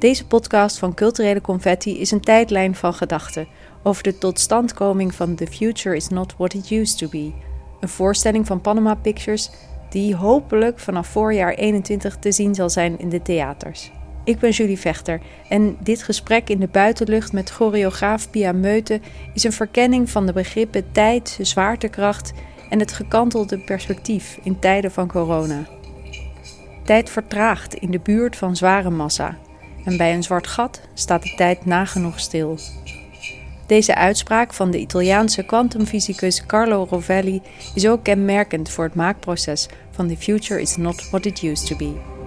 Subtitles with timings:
[0.00, 3.46] Deze podcast van Culturele Confetti is een tijdlijn van gedachten
[3.82, 7.32] over de totstandkoming van The Future is Not What It Used to Be.
[7.80, 9.50] Een voorstelling van Panama Pictures
[9.90, 13.90] die hopelijk vanaf voorjaar 21 te zien zal zijn in de theaters.
[14.24, 19.00] Ik ben Julie Vechter en dit gesprek in de buitenlucht met choreograaf Pia Meute
[19.34, 22.32] is een verkenning van de begrippen tijd, zwaartekracht
[22.70, 25.66] en het gekantelde perspectief in tijden van corona.
[26.84, 29.38] Tijd vertraagt in de buurt van zware massa
[29.84, 32.58] en bij een zwart gat staat de tijd nagenoeg stil.
[33.66, 37.42] Deze uitspraak van de Italiaanse kwantumfysicus Carlo Rovelli
[37.74, 41.76] is ook kenmerkend voor het maakproces van The Future is Not What It Used to
[41.76, 42.19] Be.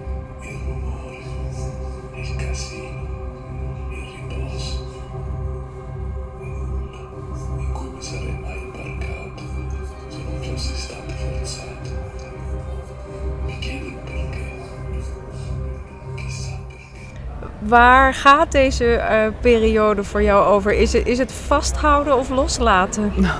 [17.74, 20.72] Waar gaat deze uh, periode voor jou over?
[20.72, 23.12] Is het, is het vasthouden of loslaten?
[23.16, 23.38] Nou,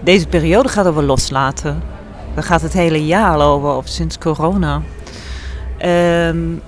[0.00, 1.82] deze periode gaat over loslaten.
[2.34, 4.74] Daar gaat het hele jaar over, of sinds corona.
[5.84, 6.62] Um,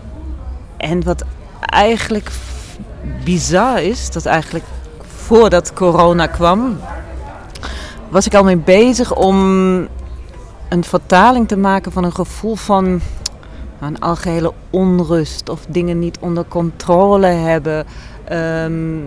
[0.77, 1.25] en wat
[1.61, 2.31] eigenlijk
[3.25, 4.65] bizar is, dat eigenlijk
[5.17, 6.79] voordat corona kwam,
[8.09, 9.39] was ik al mee bezig om
[10.69, 13.01] een vertaling te maken van een gevoel van
[13.81, 17.87] een algehele onrust of dingen niet onder controle hebben.
[18.25, 18.99] Ehm,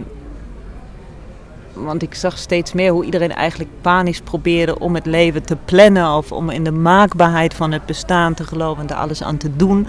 [1.73, 6.15] want ik zag steeds meer hoe iedereen eigenlijk panisch probeerde om het leven te plannen
[6.15, 9.55] of om in de maakbaarheid van het bestaan te geloven en er alles aan te
[9.55, 9.87] doen,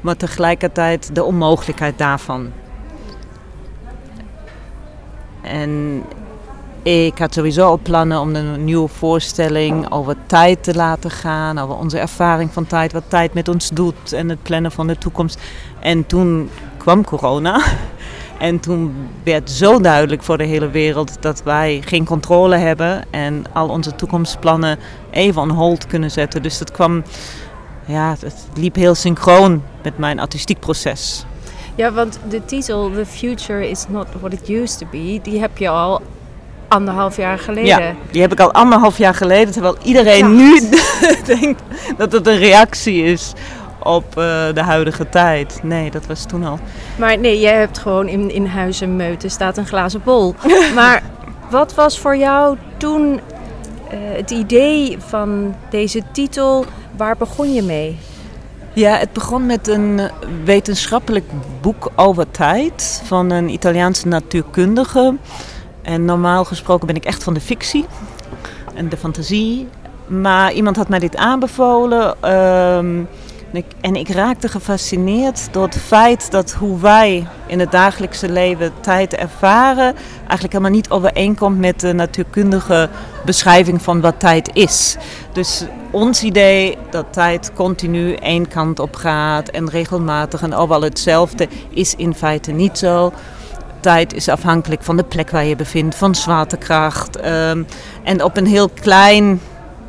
[0.00, 2.50] maar tegelijkertijd de onmogelijkheid daarvan.
[5.40, 6.02] En
[6.82, 11.58] ik had sowieso al plannen om een nieuwe voorstelling over tijd te laten gaan.
[11.58, 14.98] Over onze ervaring van tijd, wat tijd met ons doet en het plannen van de
[14.98, 15.40] toekomst.
[15.80, 17.62] En toen kwam corona.
[18.38, 23.44] En toen werd zo duidelijk voor de hele wereld dat wij geen controle hebben en
[23.52, 24.78] al onze toekomstplannen
[25.10, 26.42] even on hold kunnen zetten.
[26.42, 27.02] Dus dat kwam,
[27.84, 31.24] ja, het liep heel synchroon met mijn artistiek proces.
[31.74, 35.58] Ja, want de titel The Future is Not What It Used to Be, die heb
[35.58, 36.00] je al
[36.70, 37.82] anderhalf jaar geleden.
[37.82, 39.52] Ja, die heb ik al anderhalf jaar geleden.
[39.52, 40.60] Terwijl iedereen nu
[41.36, 41.62] denkt
[41.96, 43.32] dat het een reactie is
[43.82, 45.60] op uh, de huidige tijd.
[45.62, 46.58] Nee, dat was toen al.
[46.96, 50.34] Maar nee, jij hebt gewoon in, in Huizen Meuten staat een glazen bol.
[50.74, 51.02] maar
[51.50, 53.20] wat was voor jou toen uh,
[53.92, 56.64] het idee van deze titel?
[56.96, 57.98] Waar begon je mee?
[58.72, 60.00] Ja, het begon met een
[60.44, 61.24] wetenschappelijk
[61.60, 65.14] boek over tijd van een Italiaanse natuurkundige.
[65.82, 67.84] En normaal gesproken ben ik echt van de fictie
[68.74, 69.68] en de fantasie.
[70.06, 72.34] Maar iemand had mij dit aanbevolen.
[72.34, 73.08] Um,
[73.80, 79.14] en ik raakte gefascineerd door het feit dat hoe wij in het dagelijkse leven tijd
[79.14, 82.88] ervaren, eigenlijk helemaal niet overeenkomt met de natuurkundige
[83.24, 84.96] beschrijving van wat tijd is.
[85.32, 91.48] Dus ons idee dat tijd continu één kant op gaat en regelmatig en overal hetzelfde,
[91.70, 93.12] is in feite niet zo
[93.80, 97.26] tijd is afhankelijk van de plek waar je bevindt, van zwaartekracht.
[97.26, 97.66] Um,
[98.02, 99.40] en op een heel klein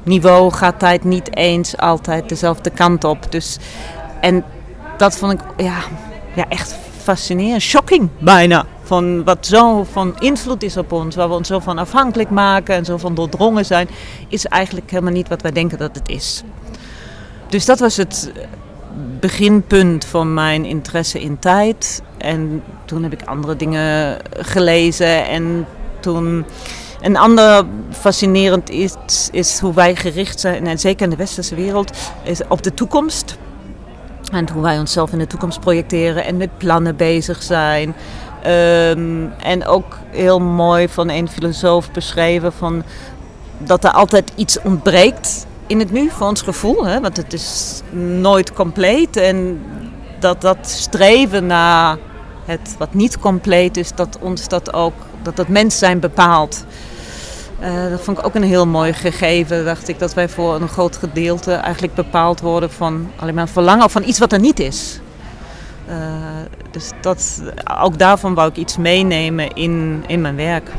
[0.03, 3.31] niveau gaat tijd niet eens altijd dezelfde kant op.
[3.31, 3.57] Dus,
[4.21, 4.43] en
[4.97, 5.77] dat vond ik ja,
[6.35, 8.65] ja, echt fascinerend, shocking bijna.
[8.83, 12.75] Van wat zo van invloed is op ons, waar we ons zo van afhankelijk maken
[12.75, 13.89] en zo van doordrongen zijn,
[14.27, 16.43] is eigenlijk helemaal niet wat wij denken dat het is.
[17.49, 18.31] Dus dat was het
[19.19, 22.01] beginpunt van mijn interesse in tijd.
[22.17, 25.27] En toen heb ik andere dingen gelezen.
[25.27, 25.65] En
[25.99, 26.45] toen.
[27.01, 31.97] Een ander fascinerend iets is hoe wij gericht zijn, en zeker in de westerse wereld,
[32.23, 33.37] is op de toekomst.
[34.31, 37.95] En hoe wij onszelf in de toekomst projecteren en met plannen bezig zijn.
[38.43, 42.83] Ehm, en ook heel mooi van een filosoof beschreven van
[43.57, 46.85] dat er altijd iets ontbreekt in het nu, voor ons gevoel.
[46.85, 46.99] Hè?
[46.99, 47.81] Want het is
[48.19, 49.17] nooit compleet.
[49.17, 49.61] En
[50.19, 51.97] dat dat streven naar
[52.45, 56.65] het wat niet compleet is, dat ons dat ook, dat dat mens zijn bepaalt.
[57.61, 60.67] Uh, dat vond ik ook een heel mooi gegeven, dacht ik, dat wij voor een
[60.67, 64.59] groot gedeelte eigenlijk bepaald worden van alleen maar verlangen of van iets wat er niet
[64.59, 64.99] is.
[65.89, 65.95] Uh,
[66.71, 67.41] dus dat,
[67.81, 70.69] ook daarvan wou ik iets meenemen in, in mijn werk.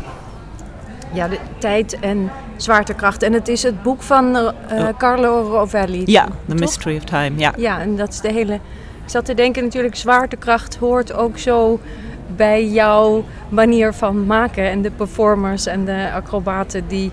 [1.12, 2.30] Ja, de tijd en
[2.62, 3.22] zwaartekracht.
[3.22, 6.02] En het is het boek van uh, Carlo Rovelli.
[6.04, 7.32] Ja, The Mystery of Time.
[7.36, 7.52] Ja.
[7.56, 8.54] ja, en dat is de hele.
[9.04, 11.80] Ik zat te denken, natuurlijk, zwaartekracht hoort ook zo
[12.36, 14.70] bij jouw manier van maken.
[14.70, 17.12] En de performers en de acrobaten die.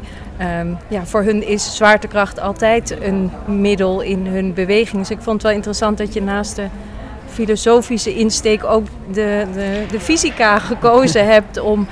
[0.59, 4.97] Um, ja, voor hun is zwaartekracht altijd een middel in hun beweging.
[4.97, 6.67] Dus ik vond het wel interessant dat je naast de
[7.27, 11.87] filosofische insteek ook de, de, de fysica gekozen hebt om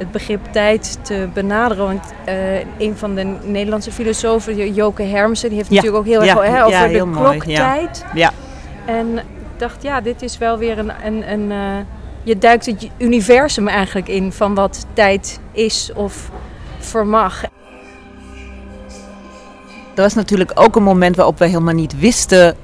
[0.00, 1.84] het begrip tijd te benaderen.
[1.84, 6.64] Want uh, een van de Nederlandse filosofen, Joke Hermsen, die heeft natuurlijk ook heel erg
[6.64, 8.04] over de kloktijd.
[8.14, 8.32] Ja.
[8.86, 10.92] En ik dacht, ja, dit is wel weer een.
[11.04, 11.84] een, een uh,
[12.22, 16.30] je duikt het universum eigenlijk in van wat tijd is of
[16.78, 17.42] vermag.
[19.94, 22.56] Er was natuurlijk ook een moment waarop we helemaal niet wisten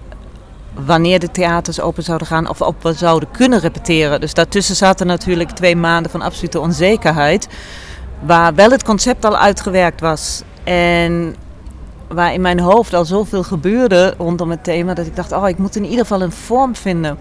[0.84, 4.20] wanneer de theaters open zouden gaan of op zouden kunnen repeteren.
[4.20, 7.48] Dus daartussen zaten natuurlijk twee maanden van absolute onzekerheid.
[8.20, 10.42] Waar wel het concept al uitgewerkt was.
[10.64, 11.36] En
[12.08, 14.94] waar in mijn hoofd al zoveel gebeurde rondom het thema.
[14.94, 17.18] Dat ik dacht, oh, ik moet in ieder geval een vorm vinden.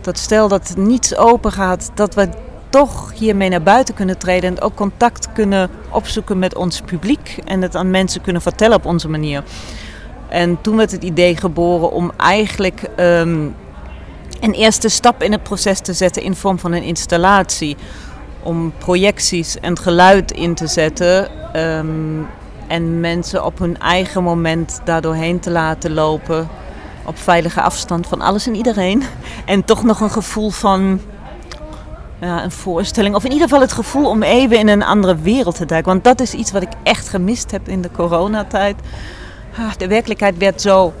[0.00, 2.28] Dat stel dat niets open gaat, dat we
[2.68, 4.56] toch hiermee naar buiten kunnen treden.
[4.56, 7.38] En ook contact kunnen opzoeken met ons publiek.
[7.44, 9.42] En het aan mensen kunnen vertellen op onze manier.
[10.34, 13.48] En toen werd het idee geboren om eigenlijk ehm,
[14.40, 17.76] een eerste stap in het proces te zetten in vorm van een installatie.
[18.42, 21.28] Om projecties en geluid in te zetten.
[21.52, 22.22] Ehm,
[22.66, 26.48] en mensen op hun eigen moment daardoorheen te laten lopen.
[27.04, 29.02] Op veilige afstand van alles en iedereen.
[29.44, 31.00] En toch nog een gevoel van
[32.20, 33.14] ja, een voorstelling.
[33.14, 35.92] Of in ieder geval het gevoel om even in een andere wereld te duiken.
[35.92, 38.76] Want dat is iets wat ik echt gemist heb in de coronatijd.
[39.56, 40.92] Ah, de werkelijkheid werd zo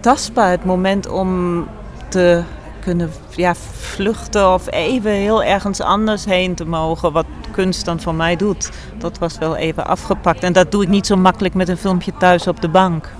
[0.00, 0.50] tastbaar.
[0.50, 1.66] Het moment om
[2.08, 2.42] te
[2.80, 7.12] kunnen ja, vluchten of even heel ergens anders heen te mogen.
[7.12, 8.70] Wat kunst dan voor mij doet.
[8.98, 10.42] Dat was wel even afgepakt.
[10.42, 13.12] En dat doe ik niet zo makkelijk met een filmpje thuis op de bank.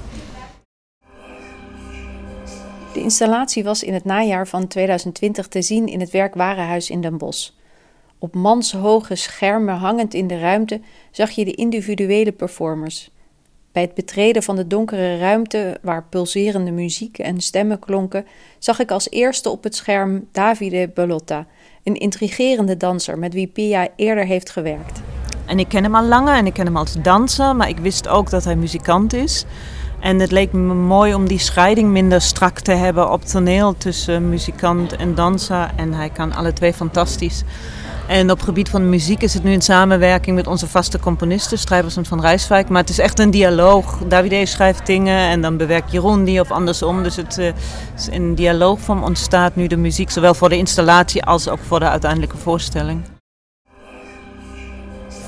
[2.93, 7.19] De installatie was in het najaar van 2020 te zien in het Werkwarenhuis in Den
[7.19, 7.51] Bosch.
[8.19, 13.11] Op manshoge schermen hangend in de ruimte zag je de individuele performers.
[13.73, 18.27] Bij het betreden van de donkere ruimte, waar pulserende muziek en stemmen klonken,
[18.59, 21.47] zag ik als eerste op het scherm Davide Bellotta,
[21.83, 25.01] een intrigerende danser met wie Pia eerder heeft gewerkt.
[25.47, 28.09] En ik ken hem al langer en ik ken hem als danser, maar ik wist
[28.09, 29.45] ook dat hij muzikant is.
[30.01, 34.29] En het leek me mooi om die scheiding minder strak te hebben op toneel tussen
[34.29, 35.71] muzikant en danser.
[35.77, 37.43] En hij kan alle twee fantastisch.
[38.11, 41.59] En op het gebied van muziek is het nu in samenwerking met onze vaste componisten,
[41.59, 42.69] Strijversen van Rijswijk.
[42.69, 43.99] Maar het is echt een dialoog.
[44.09, 47.03] Davide schrijft dingen en dan bewerkt Jeroen die of andersom.
[47.03, 47.47] Dus het uh,
[47.97, 51.89] is in dialoogvorm ontstaat nu de muziek, zowel voor de installatie als ook voor de
[51.89, 53.20] uiteindelijke voorstelling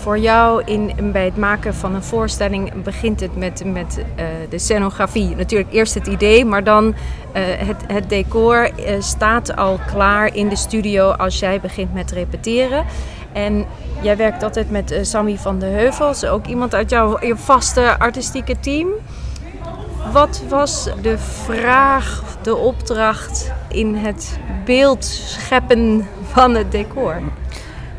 [0.03, 4.59] voor jou in, bij het maken van een voorstelling begint het met, met uh, de
[4.59, 5.37] scenografie.
[5.37, 6.95] Natuurlijk eerst het idee, maar dan uh,
[7.43, 12.85] het, het decor uh, staat al klaar in de studio als jij begint met repeteren.
[13.33, 13.67] En
[14.01, 18.61] jij werkt altijd met Sammy van de Heuvels, ook iemand uit jouw je vaste artistieke
[18.61, 18.89] team.
[20.13, 27.23] Wat was de vraag, de opdracht in het beeld scheppen van het decor?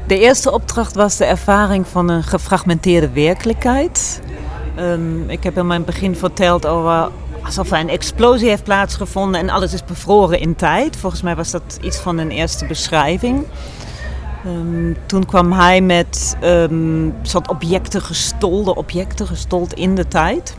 [0.07, 4.21] De eerste opdracht was de ervaring van een gefragmenteerde werkelijkheid.
[4.79, 7.09] Um, ik heb in mijn begin verteld over
[7.43, 10.95] alsof er een explosie heeft plaatsgevonden en alles is bevroren in tijd.
[10.95, 13.45] Volgens mij was dat iets van een eerste beschrijving.
[14.45, 20.55] Um, toen kwam hij met um, soort objecten gestolde objecten, gestold in de tijd.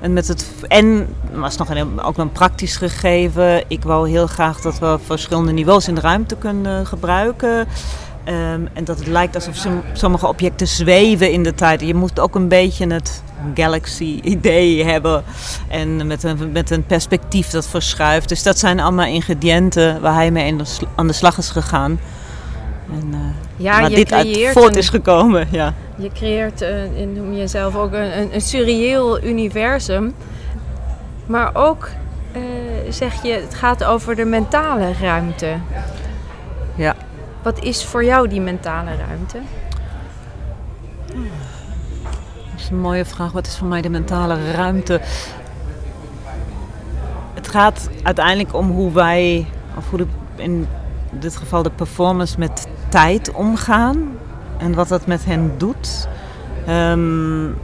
[0.00, 3.64] En, met het, en was nog een, ook een praktisch gegeven.
[3.68, 7.66] Ik wou heel graag dat we verschillende niveaus in de ruimte kunnen gebruiken.
[8.24, 11.80] Um, en dat het lijkt alsof sommige objecten zweven in de tijd.
[11.80, 13.22] Je moet ook een beetje het
[13.54, 15.24] galaxy-idee hebben.
[15.68, 18.28] En met een, met een perspectief dat verschuift.
[18.28, 20.56] Dus dat zijn allemaal ingrediënten waar hij mee
[20.94, 22.00] aan de slag is gegaan.
[22.92, 23.18] En, uh,
[23.56, 25.48] ja, waar dit uit voort is gekomen.
[25.50, 25.74] Ja.
[25.96, 30.14] Je creëert uh, in jezelf ook een, een, een surreëel universum.
[31.26, 31.88] Maar ook,
[32.36, 32.42] uh,
[32.88, 35.54] zeg je, het gaat over de mentale ruimte.
[36.74, 36.94] Ja.
[37.42, 39.38] Wat is voor jou die mentale ruimte?
[42.50, 43.32] Dat is een mooie vraag.
[43.32, 45.00] Wat is voor mij de mentale ruimte?
[47.34, 50.06] Het gaat uiteindelijk om hoe wij, of hoe de,
[50.36, 50.68] in
[51.10, 54.18] dit geval de performers, met tijd omgaan
[54.58, 56.08] en wat dat met hen doet.
[56.68, 57.58] Um,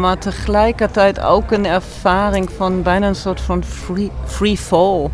[0.00, 3.62] maar tegelijkertijd ook een ervaring van bijna een soort van
[4.24, 5.10] free fall.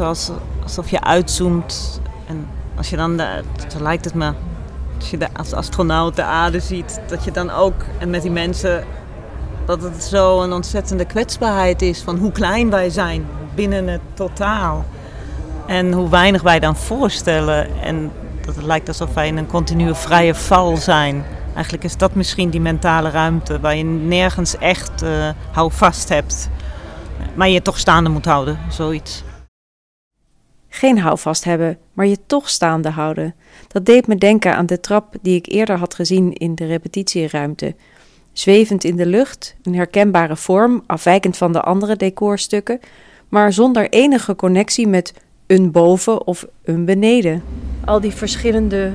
[0.00, 0.30] Zoals,
[0.62, 2.00] alsof je uitzoomt.
[2.26, 3.42] En als je dan, de,
[3.72, 4.32] zo lijkt het me,
[4.98, 8.30] als je de, als astronaut de aarde ziet, dat je dan ook, en met die
[8.30, 8.84] mensen,
[9.66, 14.84] dat het zo een ontzettende kwetsbaarheid is van hoe klein wij zijn binnen het totaal.
[15.66, 17.82] En hoe weinig wij dan voorstellen.
[17.82, 18.12] En
[18.46, 21.24] dat het lijkt alsof wij in een continue vrije val zijn.
[21.54, 26.48] Eigenlijk is dat misschien die mentale ruimte waar je nergens echt uh, houvast hebt.
[27.34, 29.22] Maar je toch staande moet houden, zoiets.
[30.72, 33.34] Geen houvast hebben, maar je toch staande houden.
[33.68, 37.74] Dat deed me denken aan de trap die ik eerder had gezien in de repetitieruimte.
[38.32, 42.80] Zwevend in de lucht, een herkenbare vorm, afwijkend van de andere decorstukken,
[43.28, 45.14] maar zonder enige connectie met
[45.46, 47.42] een boven of een beneden.
[47.84, 48.92] Al die verschillende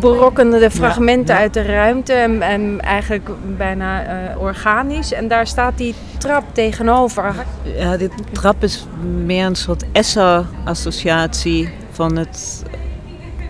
[0.00, 5.12] brokkende fragmenten uit de ruimte en, en eigenlijk bijna uh, organisch.
[5.12, 7.34] En daar staat die trap tegenover.
[7.62, 8.86] Ja, die trap is
[9.24, 12.62] meer een soort Esser-associatie van het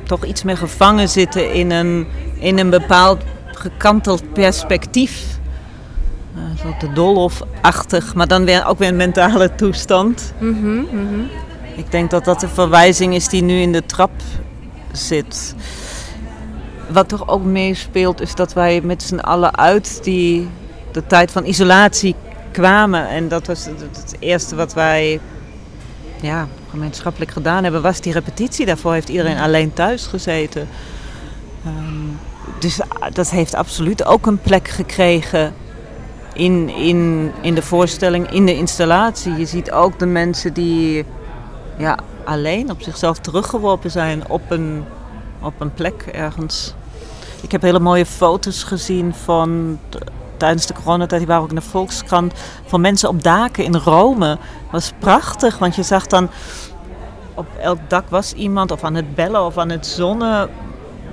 [0.04, 2.06] toch iets meer gevangen zitten in een,
[2.38, 3.22] in een bepaald
[3.52, 5.38] gekanteld perspectief.
[6.36, 10.32] Uh, zo de Dolhof-achtig, maar dan weer, ook weer een mentale toestand.
[10.38, 11.28] Mm -hmm,
[11.76, 14.10] Ik denk dat dat de verwijzing is die nu in de trap
[14.92, 15.54] zit.
[16.88, 20.48] Wat toch ook meespeelt is dat wij met z'n allen uit die,
[20.92, 22.14] de tijd van isolatie
[22.52, 23.08] kwamen.
[23.08, 25.20] En dat was het, het eerste wat wij
[26.20, 28.66] ja, gemeenschappelijk gedaan hebben, was die repetitie.
[28.66, 30.68] Daarvoor heeft iedereen alleen thuis gezeten.
[31.66, 32.18] Um,
[32.58, 32.80] dus
[33.12, 35.54] dat heeft absoluut ook een plek gekregen
[36.32, 39.34] in, in, in de voorstelling, in de installatie.
[39.34, 41.04] Je ziet ook de mensen die
[41.78, 44.84] ja, alleen op zichzelf teruggeworpen zijn op een,
[45.42, 46.74] op een plek ergens.
[47.40, 49.78] Ik heb hele mooie foto's gezien van
[50.36, 52.32] tijdens de coronatijd, die waren ook in de Volkskrant,
[52.66, 54.28] van mensen op daken in Rome.
[54.28, 56.30] Dat was prachtig, want je zag dan
[57.34, 60.50] op elk dak was iemand of aan het bellen of aan het zonnen.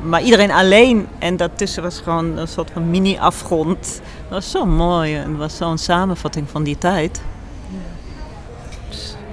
[0.02, 1.08] Maar iedereen alleen.
[1.20, 4.02] En daartussen was gewoon een soort van mini-afgrond.
[4.22, 5.16] Dat was zo mooi.
[5.16, 7.22] En was zo'n samenvatting van die tijd.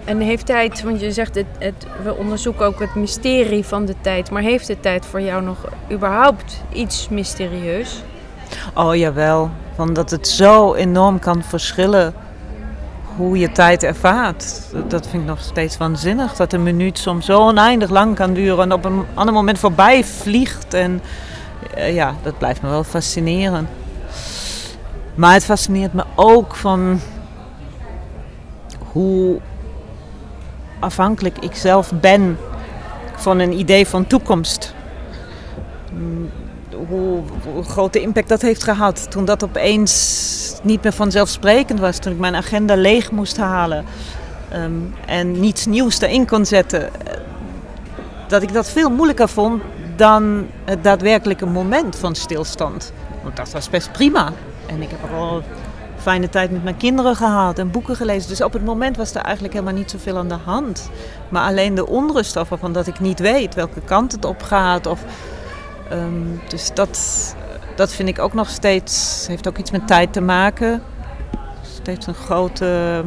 [0.04, 3.94] En heeft tijd, want je zegt het, het, we onderzoeken ook het mysterie van de
[4.00, 4.30] tijd.
[4.30, 8.02] Maar heeft de tijd voor jou nog überhaupt iets mysterieus?
[8.74, 12.14] Oh jawel, van dat het zo enorm kan verschillen
[13.16, 14.62] hoe je tijd ervaart.
[14.88, 16.34] Dat vind ik nog steeds waanzinnig.
[16.34, 20.04] Dat een minuut soms zo oneindig lang kan duren en op een ander moment voorbij
[20.04, 20.74] vliegt.
[20.74, 21.00] En
[21.76, 23.68] uh, ja, dat blijft me wel fascineren.
[25.14, 27.00] Maar het fascineert me ook van
[28.92, 29.40] hoe
[30.82, 32.38] afhankelijk ik zelf ben
[33.16, 34.74] van een idee van toekomst.
[35.92, 36.30] Mm,
[36.88, 37.22] hoe,
[37.62, 41.98] grote impact dat heeft gehad toen dat opeens niet meer vanzelfsprekend was.
[41.98, 43.84] Toen ik mijn agenda leeg moest halen
[44.54, 46.90] um, en niets nieuws erin kon zetten.
[48.28, 49.62] Dat ik dat veel moeilijker vond
[49.96, 52.92] dan het daadwerkelijke moment van stilstand.
[53.22, 54.32] Want dat was best prima.
[54.66, 55.42] En ik heb al
[56.02, 58.28] fijne tijd met mijn kinderen gehad en boeken gelezen.
[58.28, 60.90] Dus op het moment was er eigenlijk helemaal niet zoveel aan de hand.
[61.28, 64.86] Maar alleen de onrust over van dat ik niet weet welke kant het op gaat.
[64.86, 65.04] Of,
[65.92, 67.34] um, dus dat,
[67.76, 70.82] dat vind ik ook nog steeds, heeft ook iets met tijd te maken.
[71.62, 73.02] Steeds een grote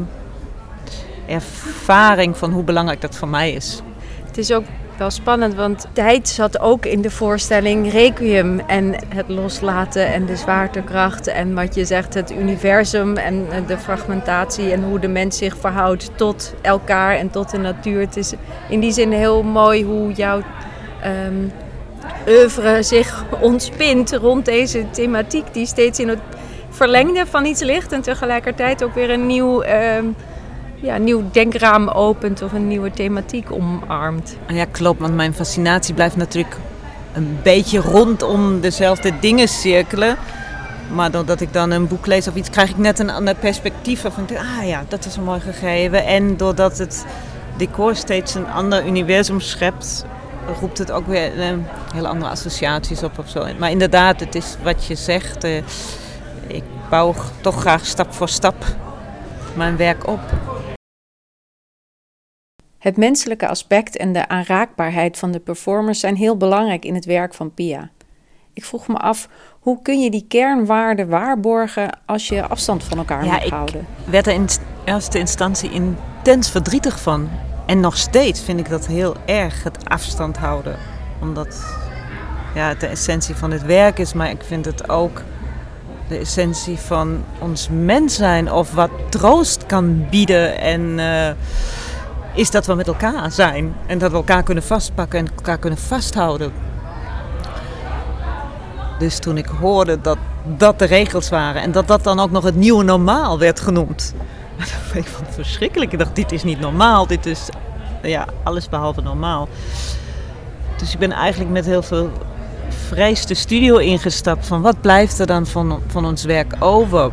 [1.28, 3.82] ervaring van hoe belangrijk dat voor mij is.
[4.26, 4.64] Het is ook
[4.98, 10.36] wel spannend, want tijd zat ook in de voorstelling Requiem en het loslaten en de
[10.36, 15.58] zwaartekracht en wat je zegt, het universum en de fragmentatie en hoe de mens zich
[15.58, 18.00] verhoudt tot elkaar en tot de natuur.
[18.00, 18.34] Het is
[18.70, 20.42] in die zin heel mooi hoe jouw
[21.28, 21.52] um,
[22.28, 26.22] oeuvre zich ontspint rond deze thematiek die steeds in het
[26.70, 29.64] verlengde van iets ligt en tegelijkertijd ook weer een nieuw...
[29.64, 30.16] Um,
[30.76, 34.38] ja, een nieuw denkraam opent of een nieuwe thematiek omarmt.
[34.48, 35.00] Ja, klopt.
[35.00, 36.56] Want mijn fascinatie blijft natuurlijk
[37.14, 40.18] een beetje rondom dezelfde dingen cirkelen.
[40.94, 44.02] Maar doordat ik dan een boek lees of iets, krijg ik net een ander perspectief.
[44.02, 46.06] Van, ah ja, dat is een mooi gegeven.
[46.06, 47.06] En doordat het
[47.58, 50.06] decor steeds een ander universum schept,
[50.60, 53.46] roept het ook weer een hele andere associaties op of zo.
[53.60, 55.44] Maar inderdaad, het is wat je zegt.
[55.44, 55.58] Eh,
[56.48, 58.56] ik bouw toch graag stap voor stap
[59.56, 60.20] mijn werk op.
[62.86, 67.34] Het menselijke aspect en de aanraakbaarheid van de performers zijn heel belangrijk in het werk
[67.34, 67.90] van Pia.
[68.54, 73.26] Ik vroeg me af, hoe kun je die kernwaarden waarborgen als je afstand van elkaar
[73.26, 73.88] ja, moet houden?
[74.06, 74.48] Ik werd er in
[74.84, 77.30] eerste instantie intens verdrietig van.
[77.66, 80.78] En nog steeds vind ik dat heel erg, het afstand houden.
[81.22, 81.64] Omdat
[82.56, 85.22] ja, het de essentie van het werk is, maar ik vind het ook
[86.08, 88.52] de essentie van ons mens zijn.
[88.52, 90.82] Of wat troost kan bieden en...
[90.82, 91.30] Uh,
[92.36, 93.76] is dat we met elkaar zijn.
[93.86, 96.54] En dat we elkaar kunnen vastpakken en elkaar kunnen vasthouden.
[99.00, 100.18] Dus toen ik hoorde dat
[100.58, 104.14] dat de regels waren en dat dat dan ook nog het nieuwe normaal werd genoemd.
[104.94, 105.92] Ik vond het verschrikkelijk.
[105.92, 107.08] Ik dacht, dit is niet normaal.
[107.08, 107.50] Dit is
[108.02, 109.48] ja, alles behalve normaal.
[110.78, 112.12] Dus ik ben eigenlijk met heel veel
[112.70, 117.12] vrees de studio ingestapt van wat blijft er dan van, van ons werk over.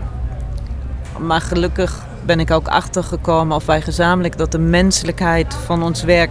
[1.19, 6.31] Maar gelukkig ben ik ook achtergekomen, of wij gezamenlijk, dat de menselijkheid van ons werk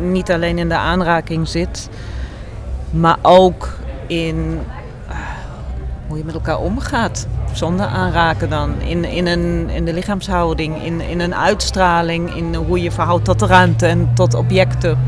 [0.00, 1.88] niet alleen in de aanraking zit,
[2.90, 3.68] maar ook
[4.06, 4.60] in
[5.08, 5.16] uh,
[6.06, 7.26] hoe je met elkaar omgaat.
[7.52, 8.80] Zonder aanraken dan.
[8.80, 13.38] In, in, een, in de lichaamshouding, in, in een uitstraling, in hoe je verhoudt tot
[13.38, 14.98] de ruimte en tot objecten.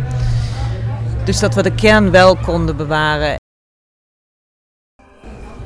[1.25, 3.42] Dus dat we de kern wel konden bewaren.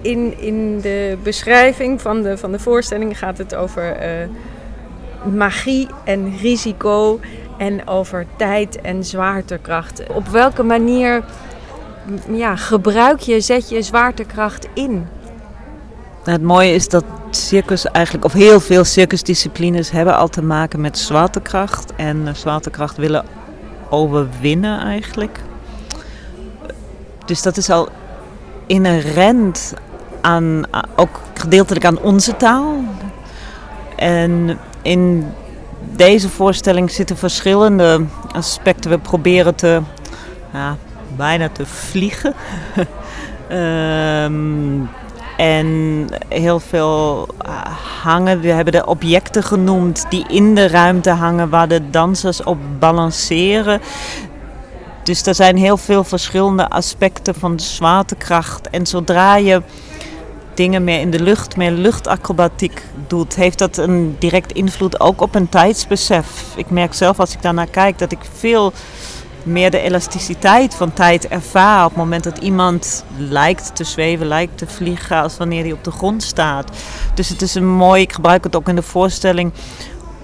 [0.07, 4.29] In, in de beschrijving van de, van de voorstelling gaat het over uh,
[5.35, 7.21] magie en risico
[7.59, 10.03] en over tijd en zwaartekracht.
[10.09, 11.25] Op welke manier
[12.31, 15.07] ja, gebruik je, zet je zwaartekracht in?
[16.25, 20.99] Het mooie is dat circus eigenlijk, of heel veel circusdisciplines hebben al te maken met
[20.99, 21.93] zwaartekracht.
[21.97, 23.25] En zwaartekracht willen
[23.91, 25.41] overwinnen eigenlijk.
[27.25, 27.89] Dus dat is al
[28.67, 29.75] inherent
[30.27, 30.65] aan,
[30.97, 32.75] ook gedeeltelijk aan onze taal.
[33.97, 35.27] En in
[35.97, 38.91] deze voorstelling zitten verschillende aspecten.
[38.91, 39.81] We proberen te,
[40.53, 40.77] ja,
[41.17, 42.35] bijna te vliegen.
[43.53, 44.89] um,
[45.37, 47.61] en heel veel uh,
[48.03, 48.41] hangen.
[48.41, 53.81] We hebben de objecten genoemd die in de ruimte hangen, waar de dansers op balanceren.
[55.03, 58.71] Dus er zijn heel veel verschillende aspecten van de zwaartekracht.
[58.71, 59.63] En zodra je
[60.57, 65.35] dingen meer in de lucht, meer luchtacrobatiek doet, heeft dat een direct invloed ook op
[65.35, 66.27] een tijdsbesef.
[66.57, 68.73] Ik merk zelf als ik daarnaar kijk dat ik veel
[69.43, 74.59] meer de elasticiteit van tijd ervaar op het moment dat iemand lijkt te zweven, lijkt
[74.59, 76.71] te vliegen, als wanneer hij op de grond staat.
[77.15, 79.53] Dus het is een mooi, ik gebruik het ook in de voorstelling,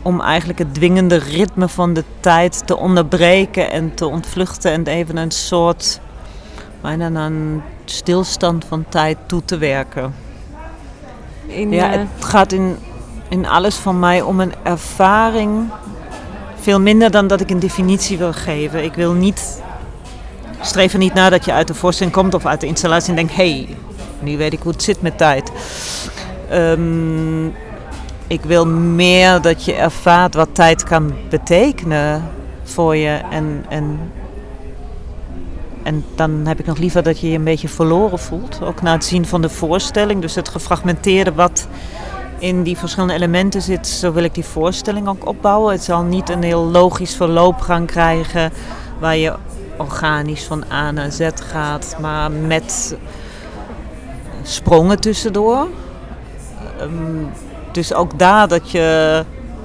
[0.02, 5.16] om eigenlijk het dwingende ritme van de tijd te onderbreken en te ontvluchten en even
[5.16, 6.00] een soort,
[6.80, 10.14] bijna een stilstand van tijd toe te werken.
[11.46, 12.76] In, ja, het gaat in,
[13.28, 15.70] in alles van mij om een ervaring
[16.60, 18.84] veel minder dan dat ik een definitie wil geven.
[18.84, 19.62] Ik wil niet.
[20.60, 23.16] Streef er niet naar dat je uit de voorstelling komt of uit de installatie en
[23.16, 23.76] denkt: hé, hey,
[24.20, 25.52] nu weet ik hoe het zit met tijd.
[26.52, 27.54] Um,
[28.26, 32.28] ik wil meer dat je ervaart wat tijd kan betekenen
[32.62, 33.20] voor je.
[33.30, 34.12] En, en,
[35.82, 38.62] en dan heb ik nog liever dat je je een beetje verloren voelt.
[38.62, 40.20] Ook na het zien van de voorstelling.
[40.20, 41.66] Dus het gefragmenteerde wat
[42.38, 45.72] in die verschillende elementen zit, zo wil ik die voorstelling ook opbouwen.
[45.72, 48.52] Het zal niet een heel logisch verloopgang krijgen
[48.98, 49.34] waar je
[49.76, 52.96] organisch van A naar Z gaat, maar met
[54.42, 55.66] sprongen tussendoor.
[56.80, 57.30] Um,
[57.72, 59.24] dus ook daar dat je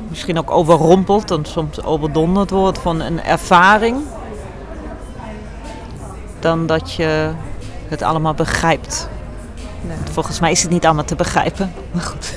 [0.09, 3.97] misschien ook overrompeld en soms overdonderd wordt van een ervaring.
[6.39, 7.31] Dan dat je
[7.87, 9.09] het allemaal begrijpt.
[9.81, 9.97] Nee.
[10.11, 11.73] Volgens mij is het niet allemaal te begrijpen.
[11.91, 12.33] Maar goed.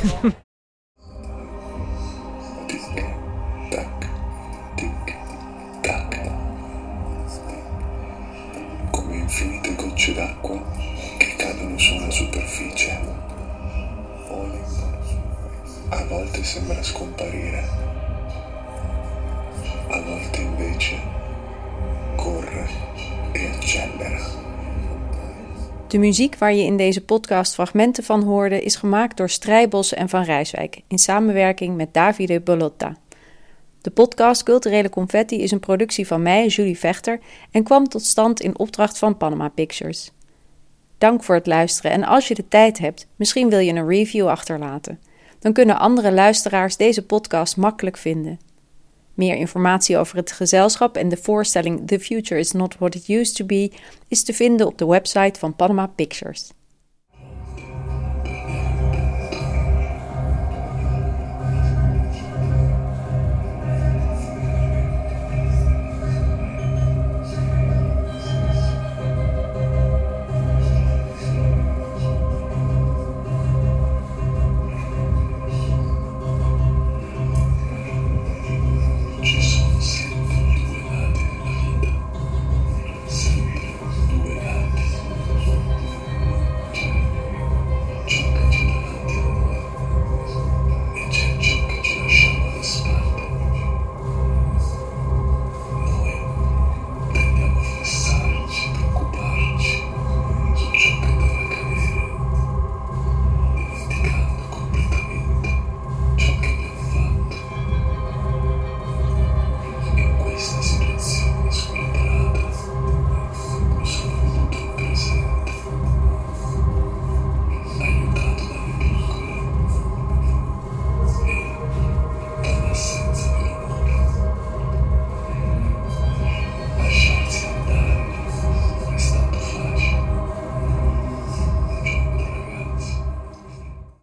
[8.90, 9.70] Come infinite
[25.88, 30.08] De muziek waar je in deze podcast fragmenten van hoorde is gemaakt door Strijbos en
[30.08, 32.96] Van Rijswijk in samenwerking met Davide Bolotta.
[33.80, 38.40] De podcast Culturele Confetti is een productie van mij, Julie Vechter, en kwam tot stand
[38.40, 40.10] in opdracht van Panama Pictures.
[40.98, 44.28] Dank voor het luisteren en als je de tijd hebt, misschien wil je een review
[44.28, 45.00] achterlaten.
[45.38, 48.49] Dan kunnen andere luisteraars deze podcast makkelijk vinden.
[49.20, 53.36] Meer informatie over het gezelschap en de voorstelling The Future is Not What It Used
[53.36, 53.72] to Be
[54.08, 56.50] is te vinden op de website van Panama Pictures.